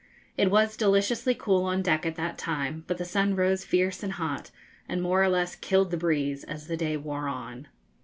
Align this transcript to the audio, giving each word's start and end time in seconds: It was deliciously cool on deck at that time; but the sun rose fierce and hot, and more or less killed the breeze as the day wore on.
It 0.35 0.49
was 0.49 0.75
deliciously 0.75 1.35
cool 1.35 1.63
on 1.65 1.83
deck 1.83 2.07
at 2.07 2.15
that 2.15 2.39
time; 2.39 2.85
but 2.87 2.97
the 2.97 3.05
sun 3.05 3.35
rose 3.35 3.63
fierce 3.63 4.01
and 4.01 4.13
hot, 4.13 4.49
and 4.89 4.99
more 4.99 5.21
or 5.21 5.29
less 5.29 5.55
killed 5.55 5.91
the 5.91 5.95
breeze 5.97 6.43
as 6.43 6.65
the 6.65 6.75
day 6.75 6.97
wore 6.97 7.27
on. 7.27 7.67